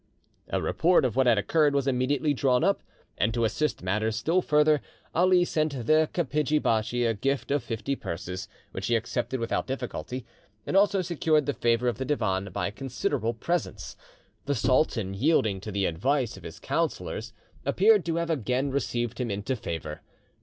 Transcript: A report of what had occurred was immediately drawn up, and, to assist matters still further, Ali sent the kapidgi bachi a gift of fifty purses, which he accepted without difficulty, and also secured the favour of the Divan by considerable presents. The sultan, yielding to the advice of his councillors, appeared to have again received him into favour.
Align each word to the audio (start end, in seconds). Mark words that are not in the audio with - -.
A 0.49 0.59
report 0.59 1.05
of 1.05 1.15
what 1.15 1.27
had 1.27 1.37
occurred 1.37 1.75
was 1.75 1.85
immediately 1.85 2.33
drawn 2.33 2.63
up, 2.63 2.81
and, 3.19 3.31
to 3.35 3.45
assist 3.45 3.83
matters 3.83 4.15
still 4.15 4.41
further, 4.41 4.81
Ali 5.13 5.45
sent 5.45 5.85
the 5.85 6.09
kapidgi 6.11 6.57
bachi 6.59 7.05
a 7.05 7.13
gift 7.13 7.51
of 7.51 7.61
fifty 7.61 7.95
purses, 7.95 8.47
which 8.71 8.87
he 8.87 8.95
accepted 8.95 9.39
without 9.39 9.67
difficulty, 9.67 10.25
and 10.65 10.75
also 10.75 11.03
secured 11.03 11.45
the 11.45 11.53
favour 11.53 11.87
of 11.87 11.99
the 11.99 12.05
Divan 12.05 12.45
by 12.45 12.71
considerable 12.71 13.35
presents. 13.35 13.95
The 14.47 14.55
sultan, 14.55 15.13
yielding 15.13 15.61
to 15.61 15.71
the 15.71 15.85
advice 15.85 16.35
of 16.35 16.41
his 16.41 16.59
councillors, 16.59 17.31
appeared 17.63 18.03
to 18.05 18.15
have 18.15 18.31
again 18.31 18.71
received 18.71 19.19
him 19.19 19.29
into 19.29 19.55
favour. 19.55 20.01